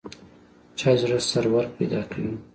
[0.77, 2.33] چای د زړه سرور پیدا کوي